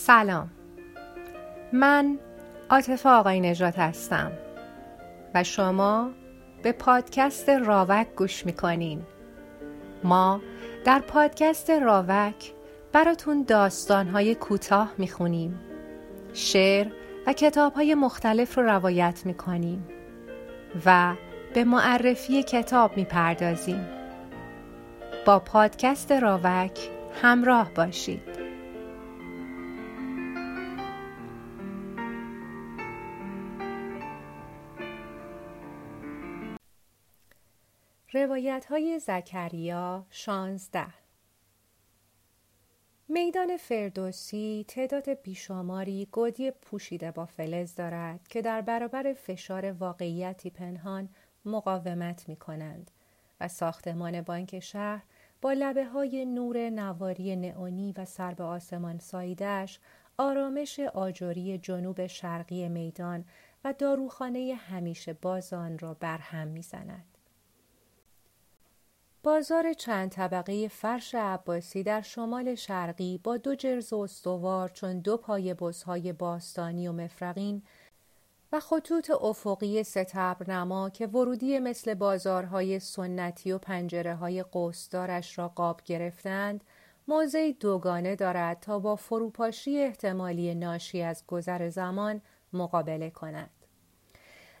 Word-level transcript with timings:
سلام. 0.00 0.50
من 1.72 2.18
عاطف 2.70 3.06
آقای 3.06 3.40
نجات 3.40 3.78
هستم 3.78 4.32
و 5.34 5.44
شما 5.44 6.10
به 6.62 6.72
پادکست 6.72 7.48
راوک 7.48 8.06
گوش 8.16 8.46
می‌کنین. 8.46 9.02
ما 10.04 10.40
در 10.84 10.98
پادکست 10.98 11.70
راوک 11.70 12.52
براتون 12.92 13.42
داستانهای 13.42 14.34
کوتاه 14.34 14.92
می‌خونیم 14.98 15.60
شعر 16.32 16.86
و 17.26 17.32
کتابهای 17.32 17.94
مختلف 17.94 18.58
رو 18.58 18.62
روایت 18.62 19.22
می‌کنیم 19.26 19.88
و 20.86 21.14
به 21.54 21.64
معرفی 21.64 22.42
کتاب 22.42 22.96
می‌پردازیم. 22.96 23.88
با 25.26 25.38
پادکست 25.38 26.12
راوک 26.12 26.88
همراه 27.22 27.70
باشید. 27.74 28.47
روایت 38.22 38.66
های 38.66 38.98
زکریا 38.98 40.06
شانزده 40.10 40.94
میدان 43.08 43.56
فردوسی 43.56 44.64
تعداد 44.68 45.08
بیشماری 45.22 46.08
گودی 46.12 46.50
پوشیده 46.50 47.10
با 47.10 47.26
فلز 47.26 47.74
دارد 47.74 48.28
که 48.28 48.42
در 48.42 48.60
برابر 48.60 49.12
فشار 49.12 49.72
واقعیتی 49.72 50.50
پنهان 50.50 51.08
مقاومت 51.44 52.28
می 52.28 52.36
کنند 52.36 52.90
و 53.40 53.48
ساختمان 53.48 54.22
بانک 54.22 54.60
شهر 54.60 55.02
با 55.40 55.52
لبه 55.52 55.84
های 55.84 56.24
نور 56.24 56.70
نواری 56.70 57.36
نئونی 57.36 57.94
و 57.96 58.04
سر 58.04 58.34
به 58.34 58.44
آسمان 58.44 58.98
سایدش 58.98 59.80
آرامش 60.18 60.80
آجوری 60.80 61.58
جنوب 61.58 62.06
شرقی 62.06 62.68
میدان 62.68 63.24
و 63.64 63.72
داروخانه 63.72 64.54
همیشه 64.54 65.12
بازان 65.12 65.78
را 65.78 65.94
برهم 65.94 66.48
می‌زند. 66.48 67.17
بازار 69.28 69.72
چند 69.72 70.10
طبقه 70.10 70.68
فرش 70.68 71.14
عباسی 71.14 71.82
در 71.82 72.00
شمال 72.00 72.54
شرقی 72.54 73.20
با 73.24 73.36
دو 73.36 73.54
جرز 73.54 73.92
استوار 73.92 74.68
چون 74.68 75.00
دو 75.00 75.16
پای 75.16 75.54
بزهای 75.54 76.12
باستانی 76.12 76.88
و 76.88 76.92
مفرقین 76.92 77.62
و 78.52 78.60
خطوط 78.60 79.10
افقی 79.10 79.84
نما 80.48 80.90
که 80.90 81.06
ورودی 81.06 81.58
مثل 81.58 81.94
بازارهای 81.94 82.78
سنتی 82.78 83.52
و 83.52 83.58
پنجره 83.58 84.14
های 84.14 84.42
قوسدارش 84.42 85.38
را 85.38 85.48
قاب 85.48 85.80
گرفتند 85.84 86.64
موضعی 87.08 87.52
دوگانه 87.52 88.16
دارد 88.16 88.60
تا 88.60 88.78
با 88.78 88.96
فروپاشی 88.96 89.78
احتمالی 89.78 90.54
ناشی 90.54 91.02
از 91.02 91.24
گذر 91.26 91.68
زمان 91.68 92.20
مقابله 92.52 93.10
کند. 93.10 93.57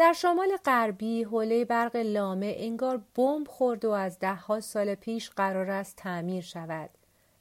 در 0.00 0.12
شمال 0.12 0.56
غربی 0.64 1.22
حوله 1.22 1.64
برق 1.64 1.96
لامه 1.96 2.54
انگار 2.58 3.02
بمب 3.14 3.48
خورد 3.48 3.84
و 3.84 3.90
از 3.90 4.18
دهها 4.18 4.60
سال 4.60 4.94
پیش 4.94 5.30
قرار 5.30 5.70
است 5.70 5.96
تعمیر 5.96 6.42
شود. 6.42 6.90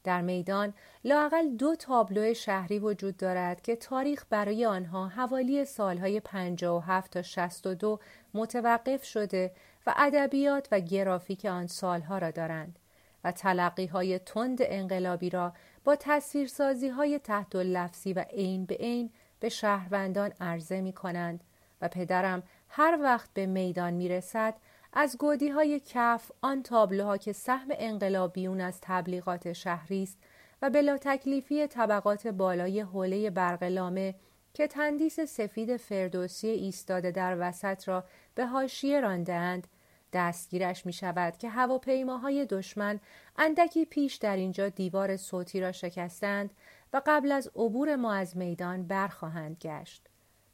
در 0.04 0.22
میدان 0.22 0.74
لاقل 1.04 1.50
دو 1.50 1.76
تابلو 1.76 2.34
شهری 2.34 2.80
وجود 2.80 3.18
دارد 3.18 3.62
که 3.62 3.76
تاریخ 3.76 4.26
برای 4.30 4.66
آنها 4.66 5.08
حوالی 5.08 5.66
سالهای 5.66 6.20
57 6.20 7.12
تا 7.12 7.22
62 7.22 8.00
متوقف 8.34 9.04
شده 9.04 9.52
و 9.88 9.94
ادبیات 9.98 10.68
و 10.72 10.80
گرافیک 10.80 11.46
آن 11.46 11.68
سالها 11.68 12.18
را 12.18 12.32
دارند 12.32 12.80
و 13.24 13.32
تلقی 13.32 13.86
های 13.86 14.20
تند 14.20 14.58
انقلابی 14.62 15.30
را 15.30 15.54
با 15.84 15.96
تصویرسازی 15.96 16.90
های 16.90 17.20
تحت 17.20 17.56
لفظی 17.56 18.14
و 18.14 18.20
عین 18.20 18.66
به 18.66 18.76
عین 18.76 19.10
به 19.40 19.50
شهروندان 19.50 20.32
عرضه 20.42 20.82
می 20.82 20.94
کنند 20.94 21.44
و 21.82 21.88
پدرم 21.88 22.44
هر 22.70 23.00
وقت 23.02 23.30
به 23.34 23.46
میدان 23.46 23.94
می 23.94 24.10
رسد 24.10 24.56
از 24.94 25.18
گودی 25.18 25.50
های 25.50 25.82
کف 25.86 26.32
آن 26.42 26.64
تابلوها 26.64 27.18
که 27.18 27.34
سهم 27.34 27.68
انقلابیون 27.72 28.62
از 28.62 28.80
تبلیغات 28.82 29.54
شهری 29.54 30.04
است 30.04 30.18
و 30.62 30.70
بلا 30.70 30.98
تکلیفی 30.98 31.68
طبقات 31.68 32.28
بالای 32.28 32.82
حوله 32.82 33.30
برقلامه 33.30 34.16
که 34.54 34.68
تندیس 34.68 35.20
سفید 35.20 35.78
فردوسی 35.78 36.48
ایستاده 36.48 37.12
در 37.12 37.38
وسط 37.40 37.88
را 37.88 38.04
به 38.36 38.46
حاشیه 38.46 39.00
راندهاند 39.00 39.68
دستگیرش 40.14 40.86
می 40.86 40.94
شود 40.94 41.38
که 41.38 41.50
هواپیماهای 41.50 42.46
دشمن 42.46 43.00
اندکی 43.38 43.86
پیش 43.86 44.16
در 44.16 44.36
اینجا 44.36 44.70
دیوار 44.70 45.18
صوتی 45.18 45.62
را 45.62 45.72
شکستند 45.72 46.54
و 46.94 47.02
قبل 47.06 47.32
از 47.32 47.52
عبور 47.56 47.96
ما 47.96 48.14
از 48.14 48.38
میدان 48.38 48.88
برخواهند 48.88 49.58
گشت. 49.62 50.09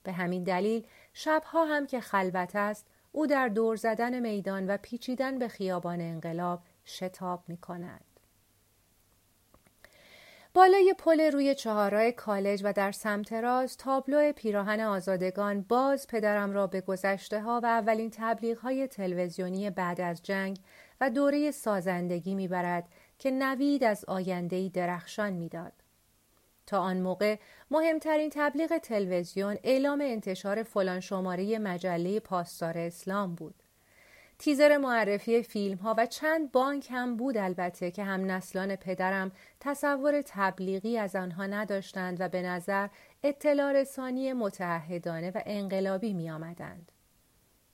به 0.05 0.11
همین 0.11 0.43
دلیل 0.43 0.87
شبها 1.13 1.65
هم 1.65 1.87
که 1.87 1.99
خلوت 1.99 2.55
است 2.55 2.85
او 3.11 3.27
در 3.27 3.47
دور 3.47 3.75
زدن 3.75 4.19
میدان 4.19 4.67
و 4.67 4.77
پیچیدن 4.77 5.39
به 5.39 5.47
خیابان 5.47 6.01
انقلاب 6.01 6.61
شتاب 6.85 7.43
می 7.47 7.57
کند. 7.57 8.05
بالای 10.55 10.95
پل 10.97 11.31
روی 11.31 11.55
چهارراه 11.55 12.11
کالج 12.11 12.61
و 12.63 12.73
در 12.73 12.91
سمت 12.91 13.33
راست 13.33 13.79
تابلو 13.79 14.31
پیراهن 14.31 14.79
آزادگان 14.79 15.61
باز 15.61 16.07
پدرم 16.07 16.51
را 16.51 16.67
به 16.67 16.81
گذشته 16.81 17.41
ها 17.41 17.59
و 17.63 17.65
اولین 17.65 18.11
تبلیغ 18.13 18.57
های 18.57 18.87
تلویزیونی 18.87 19.69
بعد 19.69 20.01
از 20.01 20.23
جنگ 20.23 20.59
و 21.01 21.09
دوره 21.09 21.51
سازندگی 21.51 22.35
می‌برد 22.35 22.87
که 23.19 23.31
نوید 23.31 23.83
از 23.83 24.05
آیندهی 24.05 24.69
درخشان 24.69 25.33
می‌داد. 25.33 25.73
تا 26.65 26.79
آن 26.79 27.01
موقع 27.01 27.35
مهمترین 27.71 28.29
تبلیغ 28.33 28.77
تلویزیون 28.77 29.57
اعلام 29.63 30.01
انتشار 30.01 30.63
فلان 30.63 30.99
شماره 30.99 31.59
مجله 31.59 32.19
پاسدار 32.19 32.77
اسلام 32.77 33.35
بود. 33.35 33.55
تیزر 34.39 34.77
معرفی 34.77 35.43
فیلم 35.43 35.77
ها 35.77 35.95
و 35.97 36.05
چند 36.05 36.51
بانک 36.51 36.87
هم 36.91 37.17
بود 37.17 37.37
البته 37.37 37.91
که 37.91 38.03
هم 38.03 38.31
نسلان 38.31 38.75
پدرم 38.75 39.31
تصور 39.59 40.21
تبلیغی 40.21 40.97
از 40.97 41.15
آنها 41.15 41.45
نداشتند 41.45 42.21
و 42.21 42.29
به 42.29 42.41
نظر 42.41 42.87
اطلاع 43.23 43.71
رسانی 43.71 44.33
متعهدانه 44.33 45.31
و 45.31 45.41
انقلابی 45.45 46.13
می 46.13 46.29
آمدند. 46.29 46.91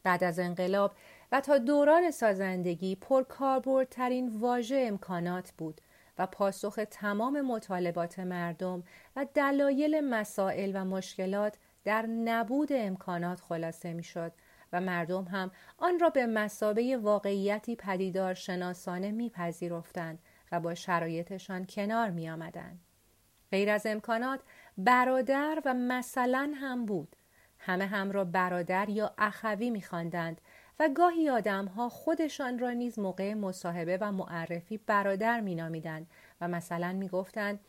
بعد 0.03 0.23
از 0.23 0.39
انقلاب 0.39 0.93
و 1.31 1.41
تا 1.41 1.57
دوران 1.57 2.11
سازندگی 2.11 2.95
پرکاربردترین 2.95 4.39
واژه 4.39 4.85
امکانات 4.87 5.51
بود 5.57 5.81
و 6.17 6.27
پاسخ 6.27 6.79
تمام 6.91 7.41
مطالبات 7.41 8.19
مردم 8.19 8.83
و 9.15 9.25
دلایل 9.33 10.01
مسائل 10.01 10.71
و 10.73 10.85
مشکلات 10.85 11.57
در 11.83 12.05
نبود 12.05 12.69
امکانات 12.71 13.41
خلاصه 13.41 13.93
می‌شد 13.93 14.31
و 14.73 14.81
مردم 14.81 15.23
هم 15.23 15.51
آن 15.77 15.99
را 15.99 16.09
به 16.09 16.25
مسابه 16.25 16.97
واقعیتی 16.97 17.75
پدیدار 17.75 18.33
شناسانه 18.33 19.11
میپذیرفتند 19.11 20.19
و 20.51 20.59
با 20.59 20.75
شرایطشان 20.75 21.65
کنار 21.65 22.09
می 22.09 22.29
آمدن. 22.29 22.79
غیر 23.51 23.69
از 23.69 23.85
امکانات 23.85 24.39
برادر 24.77 25.61
و 25.65 25.73
مثلا 25.73 26.53
هم 26.55 26.85
بود 26.85 27.15
همه 27.59 27.85
هم 27.85 28.11
را 28.11 28.25
برادر 28.25 28.89
یا 28.89 29.13
اخوی 29.17 29.69
میخواندند 29.69 30.41
و 30.79 30.89
گاهی 30.95 31.29
آدمها 31.29 31.89
خودشان 31.89 32.59
را 32.59 32.71
نیز 32.71 32.99
موقع 32.99 33.33
مصاحبه 33.33 33.97
و 34.01 34.11
معرفی 34.11 34.77
برادر 34.77 35.41
مینامیدند 35.41 36.07
و 36.41 36.47
مثلا 36.47 36.93
می‌گفتند 36.93 37.59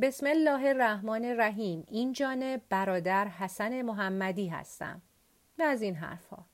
بسم 0.00 0.26
الله 0.26 0.68
الرحمن 0.68 1.24
الرحیم 1.24 1.84
این 1.88 2.12
جانب 2.12 2.62
برادر 2.68 3.28
حسن 3.28 3.82
محمدی 3.82 4.48
هستم. 4.48 5.02
و 5.58 5.62
از 5.62 5.82
این 5.82 5.94
حرفها. 5.94 6.46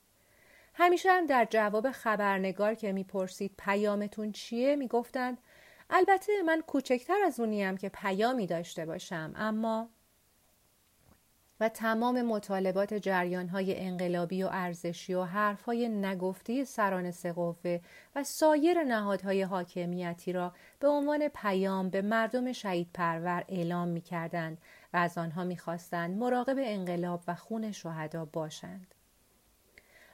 همیشه 0.73 1.11
هم 1.11 1.25
در 1.25 1.47
جواب 1.49 1.91
خبرنگار 1.91 2.73
که 2.73 2.91
می‌پرسید 2.91 3.53
پیامتون 3.57 4.31
چیه 4.31 4.75
می‌گفتند 4.75 5.37
البته 5.89 6.31
من 6.45 6.61
کوچکتر 6.61 7.17
از 7.25 7.39
اونیم 7.39 7.77
که 7.77 7.89
پیامی 7.89 8.47
داشته 8.47 8.85
باشم 8.85 9.33
اما 9.35 9.89
و 11.59 11.69
تمام 11.69 12.21
مطالبات 12.21 12.93
جریانهای 12.93 13.79
انقلابی 13.79 14.43
و 14.43 14.49
ارزشی 14.51 15.13
و 15.13 15.23
حرفهای 15.23 15.89
نگفته 15.89 16.63
سران 16.63 17.11
سقوه 17.11 17.79
و 18.15 18.23
سایر 18.23 18.83
نهادهای 18.83 19.41
حاکمیتی 19.41 20.33
را 20.33 20.53
به 20.79 20.87
عنوان 20.87 21.27
پیام 21.27 21.89
به 21.89 22.01
مردم 22.01 22.51
شهید 22.51 22.89
پرور 22.93 23.43
اعلام 23.49 23.87
می 23.87 24.01
کردند 24.01 24.57
و 24.93 24.97
از 24.97 25.17
آنها 25.17 25.43
می 25.43 25.57
خواستند 25.57 26.17
مراقب 26.17 26.55
انقلاب 26.59 27.23
و 27.27 27.35
خون 27.35 27.71
شهدا 27.71 28.25
باشند. 28.25 28.95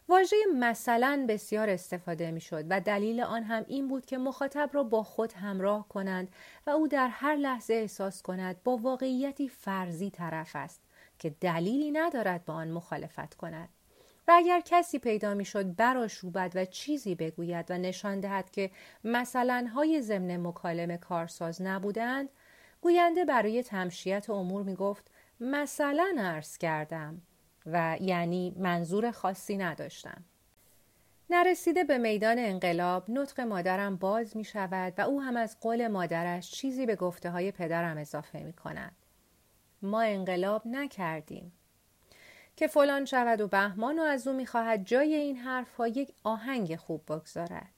واژه 0.10 0.36
مثلا 0.60 1.26
بسیار 1.30 1.70
استفاده 1.70 2.32
می 2.32 2.42
شد 2.42 2.66
و 2.70 2.82
دلیل 2.82 3.22
آن 3.22 3.44
هم 3.44 3.66
این 3.68 3.88
بود 3.88 4.06
که 4.06 4.18
مخاطب 4.18 4.70
را 4.74 4.84
با 4.84 5.04
خود 5.04 5.34
همراه 5.34 5.88
کنند 5.88 6.28
و 6.68 6.70
او 6.70 6.88
در 6.88 7.08
هر 7.08 7.36
لحظه 7.36 7.74
احساس 7.74 8.22
کند 8.22 8.64
با 8.64 8.78
واقعیتی 8.78 9.50
فرضی 9.50 10.10
طرف 10.10 10.56
است 10.56 10.82
که 11.20 11.30
دلیلی 11.30 11.92
ندارد 11.92 12.46
با 12.46 12.54
آن 12.54 12.72
مخالفت 12.72 13.34
کند 13.34 13.70
و 14.28 14.32
اگر 14.36 14.62
کسی 14.66 15.00
پیدا 15.00 15.34
می‌شد 15.34 15.76
براشوبد 15.76 16.52
و 16.56 16.66
چیزی 16.66 17.16
بگوید 17.16 17.66
و 17.72 17.78
نشان 17.78 18.20
دهد 18.20 18.52
که 18.52 18.72
مثلا 19.04 19.68
های 19.74 20.02
ضمن 20.02 20.48
مکالمه 20.48 20.98
کارساز 20.98 21.62
نبودند 21.62 22.30
گوینده 22.82 23.26
برای 23.26 23.64
تمشیت 23.64 24.30
امور 24.30 24.64
می 24.64 24.76
گفت 24.76 25.12
مثلا 25.40 26.16
عرض 26.20 26.58
کردم 26.58 27.22
و 27.66 27.98
یعنی 28.02 28.56
منظور 28.58 29.12
خاصی 29.12 29.58
نداشتم. 29.58 30.24
نرسیده 31.30 31.84
به 31.84 31.98
میدان 31.98 32.40
انقلاب 32.40 33.10
نطق 33.10 33.40
مادرم 33.40 33.96
باز 33.96 34.38
می 34.38 34.44
شود 34.44 34.94
و 34.98 35.02
او 35.02 35.22
هم 35.22 35.38
از 35.38 35.60
قول 35.60 35.88
مادرش 35.88 36.52
چیزی 36.52 36.86
به 36.86 36.96
گفته 36.96 37.30
های 37.30 37.52
پدرم 37.52 37.98
اضافه 37.98 38.40
می 38.40 38.54
کند. 38.54 38.96
ما 39.86 40.02
انقلاب 40.02 40.68
نکردیم. 40.68 41.52
که 42.56 42.68
فلان 42.68 43.06
شود 43.06 43.42
و 43.42 43.48
بهمان 43.48 44.00
و 44.00 44.02
از 44.02 44.28
او 44.28 44.34
می‌خواهد 44.34 44.86
جای 44.86 45.16
این 45.16 45.38
حرف 45.38 45.76
ها 45.76 45.88
یک 45.88 46.14
آهنگ 46.24 46.76
خوب 46.76 47.02
بگذارد. 47.08 47.72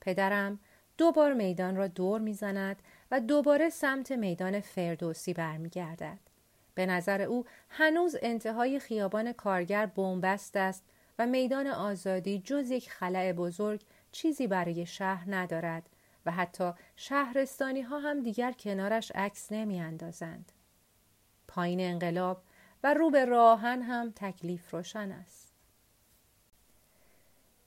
پدرم 0.00 0.58
دو 0.98 1.12
بار 1.12 1.34
میدان 1.34 1.76
را 1.76 1.86
دور 1.86 2.20
می‌زند 2.20 2.82
و 3.10 3.20
دوباره 3.20 3.70
سمت 3.70 4.12
میدان 4.12 4.60
فردوسی 4.60 5.34
برمیگردد. 5.34 6.18
به 6.74 6.86
نظر 6.86 7.22
او 7.22 7.44
هنوز 7.68 8.16
انتهای 8.22 8.78
خیابان 8.78 9.32
کارگر 9.32 9.86
بنبست 9.86 10.56
است 10.56 10.84
و 11.18 11.26
میدان 11.26 11.66
آزادی 11.66 12.38
جز 12.38 12.70
یک 12.70 12.90
خلع 12.90 13.32
بزرگ 13.32 13.84
چیزی 14.12 14.46
برای 14.46 14.86
شهر 14.86 15.24
ندارد 15.26 15.88
و 16.26 16.30
حتی 16.30 16.72
شهرستانی 16.96 17.80
ها 17.80 17.98
هم 17.98 18.22
دیگر 18.22 18.52
کنارش 18.52 19.12
عکس 19.14 19.52
نمی 19.52 19.80
اندازند. 19.80 20.52
پایین 21.58 21.80
انقلاب 21.80 22.42
و 22.84 22.94
رو 22.94 23.10
به 23.10 23.24
راهن 23.24 23.82
هم 23.82 24.12
تکلیف 24.16 24.70
روشن 24.70 25.12
است. 25.12 25.52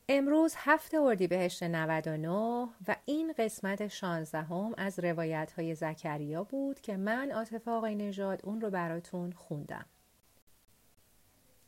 امروز 0.09 0.53
هفته 0.57 1.01
اردیبهشت 1.01 1.63
99 1.63 2.29
و 2.87 2.95
این 3.05 3.33
قسمت 3.37 3.87
16 3.87 4.41
هم 4.41 4.73
از 4.77 4.99
روایت 4.99 5.53
های 5.57 5.75
زکریا 5.75 6.43
بود 6.43 6.81
که 6.81 6.97
من 6.97 7.31
عاطف 7.31 7.67
آقای 7.67 7.95
نژاد 7.95 8.41
اون 8.43 8.61
رو 8.61 8.69
براتون 8.69 9.31
خوندم. 9.31 9.85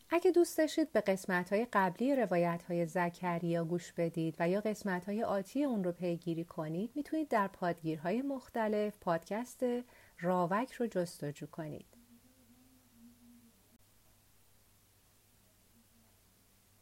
اگه 0.10 0.32
دوست 0.32 0.58
داشتید 0.58 0.92
به 0.92 1.02
قسمت 1.02 1.54
های 1.54 1.68
قبلی 1.74 2.16
روایت 2.16 2.64
های 2.64 2.86
زکریا 2.86 3.66
گوش 3.66 3.92
بدید 3.92 4.36
و 4.40 4.50
یا 4.50 4.62
قسمت 4.62 5.06
های 5.06 5.24
آتی 5.24 5.64
اون 5.64 5.84
رو 5.84 5.92
پیگیری 5.92 6.44
کنید 6.44 6.92
می‌تونید 6.96 7.28
در 7.28 7.48
پادگیرهای 7.48 8.22
مختلف 8.22 8.98
پادکست 8.98 9.64
راوک 10.20 10.72
رو 10.72 10.88
جستجو 10.88 11.48
کنید. 11.48 12.03